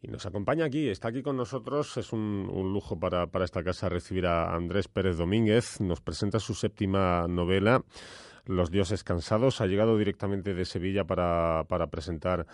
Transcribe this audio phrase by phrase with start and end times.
[0.00, 1.96] Y nos acompaña aquí, está aquí con nosotros.
[1.96, 5.80] Es un, lujo para, para, esta casa recibir a Andrés Pérez Domínguez.
[5.80, 7.82] Nos presenta su séptima novela,
[8.44, 9.60] Los dioses cansados.
[9.60, 12.46] Ha llegado directamente de Sevilla para, para presentar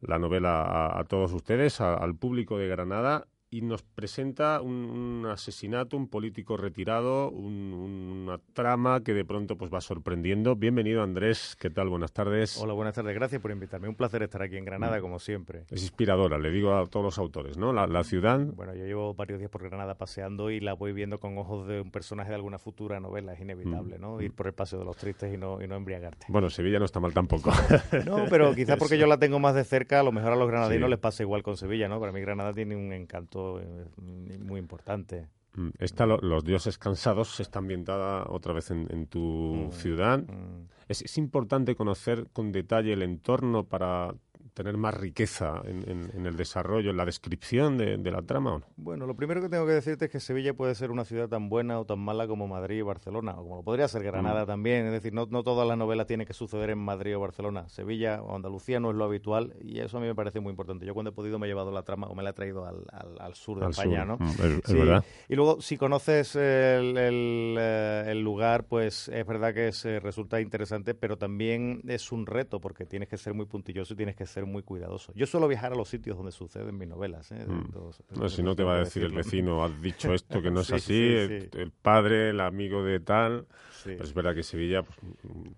[0.00, 6.08] la novela a, todos ustedes, al público de Granada y nos presenta un, asesinato, un
[6.08, 10.56] político retirado, una trama que de pronto pues va sorprendiendo.
[10.56, 11.90] Bienvenido Andrés, ¿qué tal?
[11.90, 12.56] Buenas tardes.
[12.56, 13.88] Hola, buenas tardes, gracias por invitarme.
[13.90, 15.02] Un placer estar aquí en Granada, mm.
[15.02, 15.64] como siempre.
[15.70, 17.74] Es inspiradora, le digo a todos los autores, ¿no?
[17.74, 18.40] La, ciudad.
[18.40, 21.82] Bueno, yo llevo varios días por Granada paseando y la voy viendo con ojos de
[21.82, 24.00] un personaje de alguna futura novela, es inevitable, mm.
[24.00, 24.22] ¿no?
[24.22, 26.24] Ir por el paseo de los tristes y no, y no embriagarte.
[26.28, 27.52] Bueno, Sevilla no está mal tampoco.
[28.06, 30.48] no, pero quizás porque yo la tengo más de cerca, a lo mejor a los
[30.48, 32.00] granadinos les pasa igual con Sevilla, ¿no?
[32.00, 35.28] Para mí Granada tiene un encanto eh, muy importante.
[35.54, 40.18] Mm, esta, Los dioses cansados está ambientada otra vez en, tu mm, ciudad.
[40.20, 40.68] Mm.
[40.88, 44.14] es, importante conocer con detalle el entorno para
[44.54, 48.54] tener más riqueza en, el desarrollo, en la descripción de, la trama?
[48.54, 48.66] ¿o no?
[48.76, 51.48] Bueno, lo primero que tengo que decirte es que Sevilla puede ser una ciudad tan
[51.48, 54.46] buena o tan mala como Madrid y Barcelona, o como podría ser Granada mm.
[54.46, 54.86] también.
[54.86, 57.68] Es decir, no, no todas las novelas tienen que suceder en Madrid o Barcelona.
[57.68, 60.84] Sevilla o Andalucía no es lo habitual y eso a mí me parece muy importante.
[60.86, 62.84] Yo cuando he podido me he llevado la trama o me la he traído al,
[63.18, 64.18] al, sur de España, ¿no?
[64.18, 64.28] Mm,
[64.64, 65.04] es, verdad.
[65.28, 70.40] Y luego, si conoces el, el, eh, el, lugar, pues es verdad que se resulta
[70.40, 74.26] interesante, pero también es un reto porque tienes que ser muy puntilloso y tienes que
[74.26, 75.12] ser muy cuidadoso.
[75.14, 77.30] Yo suelo viajar a los sitios donde suceden mis novelas.
[77.32, 77.44] ¿eh?
[77.46, 78.18] Mm.
[78.18, 80.72] no, si no te va a decir el vecino, has dicho esto que no es
[80.72, 83.46] así, el, padre, el amigo de tal.
[83.86, 84.98] es verdad que Sevilla, pues,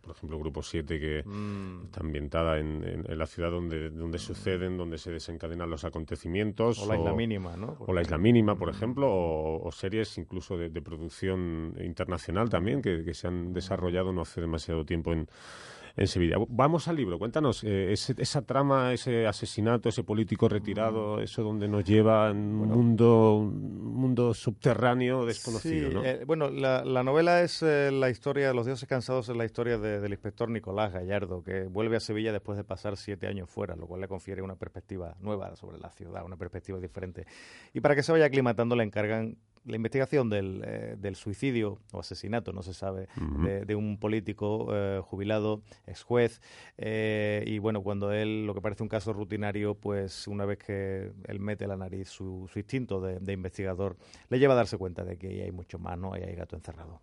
[0.01, 1.85] por ejemplo, Grupo 7, que mm.
[1.87, 6.81] está ambientada en, la ciudad donde, donde suceden, donde se desencadenan los acontecimientos.
[6.81, 7.77] O la Isla Mínima, ¿no?
[7.79, 13.15] o la Isla Mínima, por ejemplo, o, series incluso de, producción internacional también, que, que
[13.15, 15.29] se han desarrollado no hace demasiado tiempo en
[15.97, 16.37] en Sevilla.
[16.49, 21.85] Vamos al libro, cuéntanos eh, esa trama, ese asesinato, ese político retirado, eso donde nos
[21.85, 26.03] lleva en un mundo, un mundo subterráneo desconocido.
[26.03, 29.45] Sí, eh, bueno, la, novela es eh, la historia de los dioses cansados, es la
[29.45, 33.77] historia del inspector Nicolás Gallardo, que vuelve a Sevilla después de pasar siete años fuera,
[33.77, 37.27] lo cual le confiere una perspectiva nueva sobre la ciudad, una perspectiva diferente.
[37.73, 42.01] Y para que se vaya aclimatando le encargan la investigación del, eh, del, suicidio o
[42.01, 43.09] asesinato, no se sabe,
[43.67, 46.41] de, un político eh, jubilado, ex juez,
[46.77, 51.13] eh, y bueno, cuando él, lo que parece un caso rutinario, pues una vez que
[51.27, 53.97] él mete la nariz, su, su instinto de, de, investigador
[54.29, 56.13] le lleva a darse cuenta de que ahí hay mucho más, ¿no?
[56.13, 57.01] Ahí hay gato encerrado.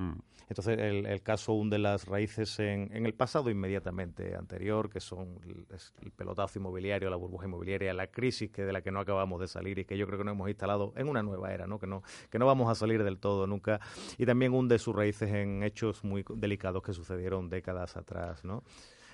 [0.00, 0.18] Mm.
[0.48, 6.58] Entonces, el, caso hunde las raíces en, el pasado inmediatamente anterior, que son el, pelotazo
[6.58, 9.84] inmobiliario, la burbuja inmobiliaria, la crisis que de la que no acabamos de salir y
[9.84, 11.78] que yo creo que nos hemos instalado en una nueva era, ¿no?
[11.78, 13.80] Que, no, que no vamos a salir del todo nunca.
[14.18, 18.64] Y también hunde sus raíces en hechos muy delicados que sucedieron décadas atrás, ¿no?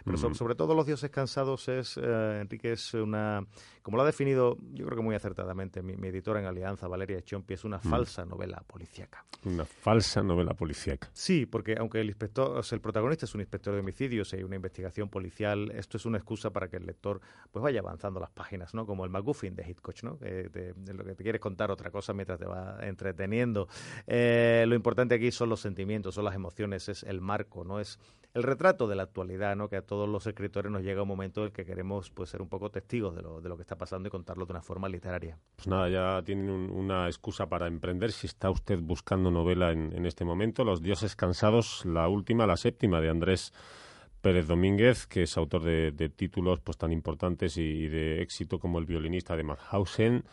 [0.06, 3.44] Pero sobre, todo Los dioses cansados es, eh, Enrique, es una,
[3.82, 7.54] como lo ha definido yo creo que muy acertadamente mi, editora en Alianza, Valeria Chompi,
[7.54, 9.24] es una falsa novela policíaca.
[9.44, 11.10] Una falsa novela policíaca.
[11.12, 14.56] Sí, porque aunque el inspector, el protagonista es un inspector de homicidios y hay una
[14.56, 18.74] investigación policial, esto es una excusa para que el lector pues vaya avanzando las páginas,
[18.74, 18.86] ¿no?
[18.86, 20.16] Como el MacGuffin de Hitchcock, ¿no?
[20.16, 23.68] de, lo que te quieres contar otra cosa mientras te va entreteniendo.
[24.06, 27.98] Eh, lo importante aquí son los sentimientos, son las emociones, es el marco, no es
[28.34, 29.68] el retrato de la actualidad, ¿no?
[29.68, 32.42] Que a todos los escritores nos llega un momento en el que queremos pues, ser
[32.42, 34.88] un poco testigos de lo, de lo que está pasando y contarlo de una forma
[34.88, 35.38] literaria.
[35.56, 40.24] Pues nada, ya tienen una excusa para emprender si está usted buscando novela en, este
[40.24, 40.64] momento.
[40.64, 43.52] Los dioses cansados, la última, la séptima de Andrés
[44.20, 48.86] Pérez Domínguez, que es autor de, títulos pues tan importantes y, de éxito como El
[48.86, 50.24] violinista de Mauthausen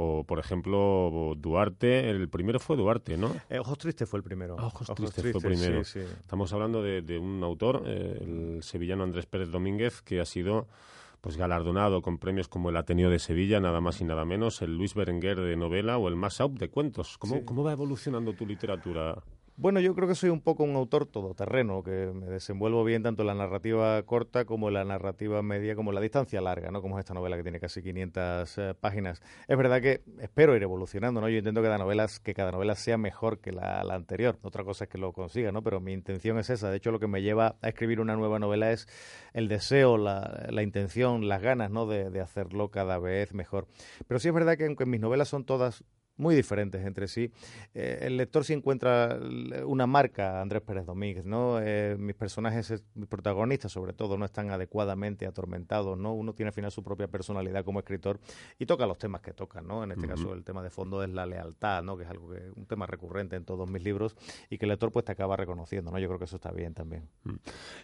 [0.00, 3.34] o, por ejemplo, Duarte, el primero fue Duarte, ¿no?
[3.50, 4.54] Eh, Ojos Tristes fue el primero.
[4.56, 5.80] Ah, Ojos, Tristes, fue el primero.
[5.80, 10.68] Estamos hablando de, un autor, eh, el sevillano Andrés Pérez Domínguez, que ha sido
[11.20, 14.76] pues galardonado con premios como el Ateneo de Sevilla, nada más y nada menos, el
[14.76, 17.18] Luis Berenguer de novela o el Massaup de cuentos.
[17.18, 19.20] ¿Cómo, ¿Cómo va evolucionando tu literatura?
[19.60, 23.24] Bueno, yo creo que soy un poco un autor todoterreno, que me desenvuelvo bien tanto
[23.24, 26.80] en la narrativa corta como en la narrativa media, como en la distancia larga, ¿no?
[26.80, 29.20] Como es esta novela que tiene casi 500 eh, páginas.
[29.48, 31.28] Es verdad que espero ir evolucionando, ¿no?
[31.28, 34.38] Yo intento que cada novela, que cada novela sea mejor que la, anterior.
[34.42, 35.60] Otra cosa es que lo consiga, ¿no?
[35.60, 36.70] Pero mi intención es esa.
[36.70, 38.86] De hecho, lo que me lleva a escribir una nueva novela es
[39.32, 41.84] el deseo, la, la intención, las ganas, ¿no?
[41.86, 43.66] De, de hacerlo cada vez mejor.
[44.06, 45.82] Pero sí es verdad que aunque mis novelas son todas
[46.18, 47.30] muy diferentes entre sí.
[47.74, 49.18] Eh, el lector sí encuentra
[49.64, 51.58] una marca, Andrés Pérez Domínguez, ¿no?
[51.60, 56.12] Eh, mis personajes, mis protagonistas sobre todo, no están adecuadamente atormentados, ¿no?
[56.12, 58.20] Uno tiene al final su propia personalidad como escritor
[58.58, 59.84] y toca los temas que toca, ¿no?
[59.84, 61.96] En este caso el tema de fondo es la lealtad, ¿no?
[61.96, 64.16] Que es algo que un tema recurrente en todos mis libros
[64.50, 65.98] y que el lector pues te acaba reconociendo, ¿no?
[65.98, 67.08] Yo creo que eso está bien también.
[67.24, 67.34] Mm.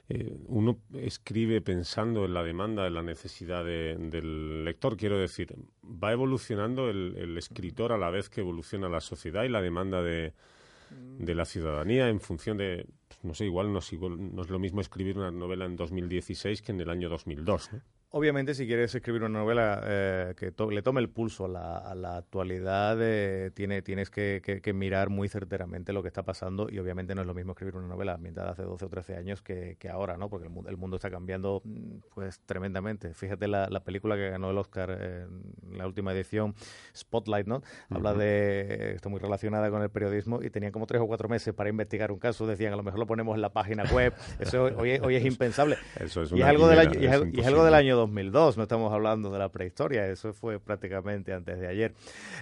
[0.09, 5.55] Eh, uno escribe pensando en la demanda, en la necesidad del lector, quiero decir,
[5.85, 10.33] va evolucionando el, escritor a la vez que evoluciona la sociedad y la demanda de,
[11.19, 15.19] la ciudadanía en función de, pues, no sé, igual no, no, es lo mismo escribir
[15.19, 17.73] una novela en 2016 que en el año 2002.
[17.73, 17.81] ¿no?
[18.17, 22.97] Obviamente, si quieres escribir una novela eh, que le tome el pulso a la, actualidad,
[23.01, 27.27] eh, tiene, tienes que, mirar muy certeramente lo que está pasando y obviamente no es
[27.27, 30.31] lo mismo escribir una novela ambientada hace 12 o 13 años que, ahora, ¿no?
[30.31, 33.15] Porque el, mundo está cambiando mm, pues tremendamente.
[33.15, 36.55] Fíjate la, película que ganó el Oscar en la última edición,
[36.97, 37.63] Spotlight, ¿no?
[37.91, 41.53] Habla de, está muy relacionada con el periodismo y tenían como tres o cuatro meses
[41.53, 42.47] para investigar un caso.
[42.47, 44.15] Decían, a lo mejor lo ponemos en la página web.
[44.39, 45.79] Eso hoy, hoy es impensable.
[45.99, 47.07] Eso es y, es algo del año, y,
[47.41, 51.59] es, algo del año 2002, no estamos hablando de la prehistoria, eso fue prácticamente antes
[51.59, 51.95] de ayer.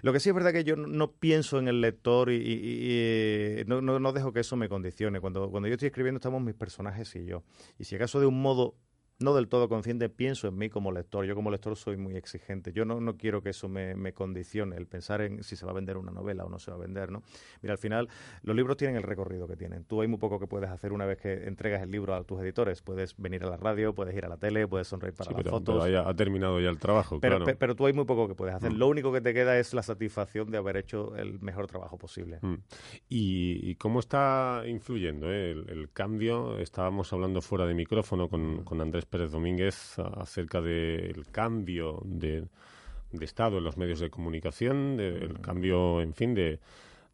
[0.03, 3.99] Lo que sí es verdad que yo no pienso en el lector y, no, no,
[3.99, 5.21] no, dejo que eso me condicione.
[5.21, 7.43] Cuando, cuando yo estoy escribiendo estamos mis personajes y yo.
[7.79, 8.75] Y si acaso de un modo
[9.23, 11.25] no del todo consciente, pienso en mí como lector.
[11.25, 12.73] Yo como lector soy muy exigente.
[12.73, 15.73] Yo no, no quiero que eso me, me, condicione, el pensar en si se va
[15.73, 17.23] a vender una novela o no se va a vender, ¿no?
[17.63, 18.09] Mira, al final
[18.43, 19.85] los libros tienen el recorrido que tienen.
[19.85, 22.41] Tú hay muy poco que puedes hacer una vez que entregas el libro a tus
[22.41, 22.83] editores.
[22.83, 25.85] Puedes venir a la radio, puedes ir a la tele, puedes sonreír para las fotos.
[25.85, 27.57] Pero ha terminado ya el trabajo, pero, claro.
[27.59, 28.73] pero tú hay muy poco que puedes hacer.
[28.73, 28.77] Mm.
[28.77, 32.39] Lo único que te queda es la satisfacción de haber hecho el mejor trabajo posible.
[32.43, 32.55] Mm.
[33.09, 36.59] ¿Y, cómo está influyendo eh, el, cambio?
[36.59, 38.65] Estábamos hablando fuera de micrófono con, mm.
[38.65, 42.47] con Andrés Pérez Domínguez acerca del cambio de,
[43.13, 46.61] de, estado en los medios de comunicación, del cambio, en fin, de,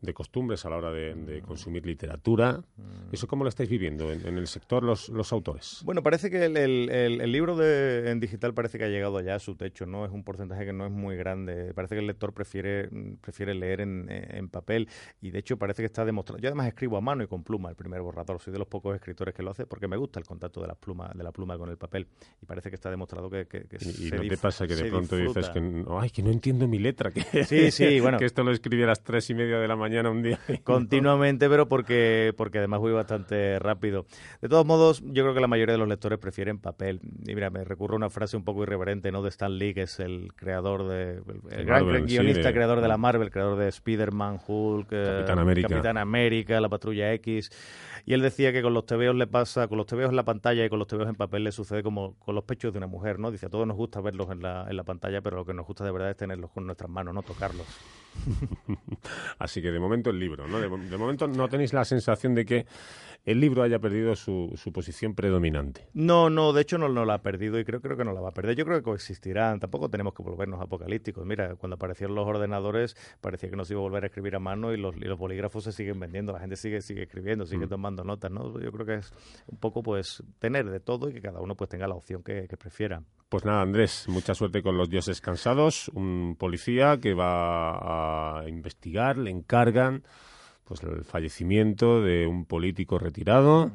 [0.01, 2.63] de costumbres a la hora de, consumir literatura.
[2.77, 3.13] Mm.
[3.13, 5.83] ¿Eso cómo lo estáis viviendo en, el sector los, los, autores?
[5.85, 9.39] Bueno, parece que el, el, libro de, en digital parece que ha llegado ya a
[9.39, 10.05] su techo, ¿no?
[10.05, 11.75] Es un porcentaje que no es muy grande.
[11.75, 12.89] Parece que el lector prefiere,
[13.21, 14.89] prefiere leer en, en papel
[15.21, 16.41] y de hecho parece que está demostrado.
[16.41, 18.41] Yo además escribo a mano y con pluma el primer borrador.
[18.41, 20.75] Soy de los pocos escritores que lo hace porque me gusta el contacto de la
[20.75, 22.07] pluma, de la pluma con el papel
[22.41, 23.67] y parece que está demostrado que, que,
[23.99, 27.11] ¿Y, no te pasa que de pronto dices que, ay, que no entiendo mi letra?
[27.11, 28.19] Que, sí, sí, bueno.
[28.19, 30.39] que esto lo escribí a las tres y media de la mañana mañana un día.
[30.65, 34.07] Continuamente, pero porque, porque además voy bastante rápido.
[34.41, 37.01] De todos modos, yo creo que la mayoría de los lectores prefieren papel.
[37.27, 39.23] Y mira, me recurro a una frase un poco irreverente, ¿no?
[39.23, 41.21] De Stan Lee, que es el creador de...
[41.51, 45.69] El, gran guionista, creador de la Marvel, creador de Spider-Man, Hulk, eh, Capitán América.
[45.69, 47.51] Capitán América, La Patrulla X.
[48.09, 50.65] Y él decía que con los tebeos le pasa, con los tebeos en la pantalla
[50.65, 53.19] y con los tebeos en papel le sucede como con los pechos de una mujer,
[53.19, 53.31] ¿no?
[53.31, 55.67] Dice, a todos nos gusta verlos en la, en la pantalla, pero lo que nos
[55.67, 57.67] gusta de verdad es tenerlos con nuestras manos, no tocarlos.
[59.39, 60.59] Así que de momento el libro, ¿no?
[60.59, 62.67] De, momento no tenéis la sensación de que
[63.25, 65.89] el libro haya perdido su, su posición predominante.
[65.93, 68.23] No, no, de hecho no, no, la ha perdido y creo, creo que no la
[68.23, 68.57] va a perder.
[68.57, 71.27] Yo creo que coexistirán, tampoco tenemos que volvernos apocalípticos.
[71.27, 74.73] Mira, cuando aparecieron los ordenadores parecía que nos iba a volver a escribir a mano
[74.73, 77.69] y los, los bolígrafos se siguen vendiendo, la gente sigue, sigue escribiendo, sigue mm.
[77.99, 78.61] Tomando notas, ¿no?
[78.61, 79.13] Yo creo que es
[79.47, 82.47] un poco pues tener de todo y que cada uno pues tenga la opción que,
[82.49, 83.03] que prefiera.
[83.29, 89.19] Pues nada, Andrés, mucha suerte con los dioses cansados, un policía que va a investigar,
[89.19, 90.03] le encargan
[90.65, 93.71] pues el fallecimiento de un político retirado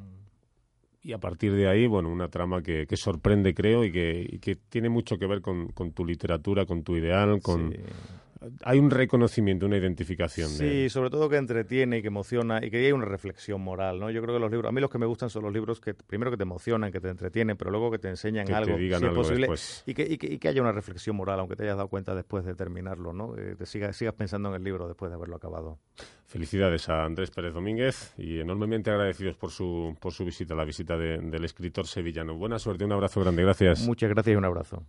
[1.01, 4.55] y a partir de ahí, bueno, una trama que, que sorprende, creo, y que, que,
[4.55, 7.75] tiene mucho que ver con, con, tu literatura, con tu ideal, con,
[8.63, 10.50] hay un reconocimiento, una identificación.
[10.50, 14.10] Sí, sobre todo que entretiene y que emociona y que hay una reflexión moral, ¿no?
[14.12, 15.94] Yo creo que los libros, a mí los que me gustan son los libros que
[15.94, 19.12] primero que te emocionan, que te entretienen, pero luego que te enseñan algo, si es
[19.13, 19.48] posible,
[19.86, 22.56] y que, y, que, haya una reflexión moral, aunque te hayas dado cuenta después de
[22.56, 23.38] terminarlo, ¿no?
[23.38, 25.80] Eh, te sigas, sigas pensando en el libro después de haberlo acabado.
[26.26, 30.97] Felicidades a Andrés Pérez Domínguez y enormemente agradecidos por su, por su visita, la visita
[30.97, 32.35] del escritor sevillano.
[32.35, 33.85] Buena suerte, un abrazo grande, gracias.
[33.85, 34.83] Muchas gracias y un abrazo.